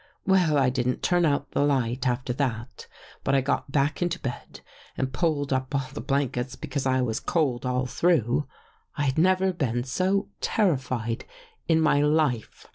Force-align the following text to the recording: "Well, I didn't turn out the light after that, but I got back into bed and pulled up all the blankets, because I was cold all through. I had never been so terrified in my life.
"Well, 0.25 0.57
I 0.57 0.71
didn't 0.71 1.03
turn 1.03 1.25
out 1.27 1.51
the 1.51 1.61
light 1.63 2.07
after 2.07 2.33
that, 2.33 2.87
but 3.23 3.35
I 3.35 3.41
got 3.41 3.71
back 3.71 4.01
into 4.01 4.17
bed 4.17 4.61
and 4.97 5.13
pulled 5.13 5.53
up 5.53 5.75
all 5.75 5.89
the 5.93 6.01
blankets, 6.01 6.55
because 6.55 6.87
I 6.87 7.01
was 7.01 7.19
cold 7.19 7.67
all 7.67 7.85
through. 7.85 8.47
I 8.97 9.03
had 9.03 9.19
never 9.19 9.53
been 9.53 9.83
so 9.83 10.29
terrified 10.41 11.25
in 11.67 11.79
my 11.79 12.01
life. 12.01 12.65